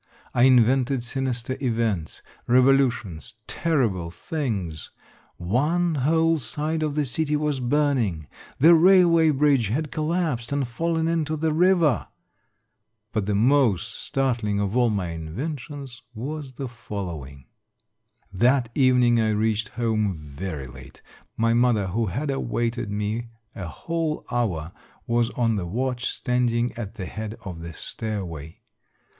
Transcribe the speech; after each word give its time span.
I 0.33 0.45
invented 0.45 1.03
sinister 1.03 1.55
events, 1.61 2.23
revolutions, 2.47 3.35
terrible 3.45 4.09
things; 4.09 4.89
one 5.37 5.93
whole 5.93 6.39
side 6.39 6.81
of 6.81 6.95
the 6.95 7.05
city 7.05 7.35
was 7.35 7.59
burning, 7.59 8.25
the 8.57 8.73
railway 8.73 9.29
bridge 9.29 9.67
had 9.67 9.91
collapsed, 9.91 10.51
and 10.51 10.67
fallen 10.67 11.07
into 11.07 11.35
the 11.35 11.53
river! 11.53 12.07
But 13.11 13.27
the 13.27 13.35
most 13.35 13.89
startling 13.93 14.59
of 14.59 14.75
all 14.75 14.89
my 14.89 15.09
inventions 15.09 16.01
was 16.15 16.53
the 16.53 16.67
following: 16.67 17.45
That 18.33 18.69
evening 18.73 19.19
I 19.19 19.29
reached 19.29 19.69
home 19.69 20.13
very 20.15 20.65
late. 20.65 21.03
My 21.37 21.53
mother, 21.53 21.85
who 21.85 22.07
had 22.07 22.31
awaited 22.31 22.89
me 22.89 23.29
a 23.53 23.67
whole 23.67 24.25
hour, 24.31 24.71
was 25.05 25.29
on 25.37 25.57
the 25.57 25.67
watch, 25.67 26.05
standing 26.09 26.71
at 26.73 26.95
the 26.95 27.05
head 27.05 27.37
of 27.45 27.61
the 27.61 27.75
stairway. 27.75 28.61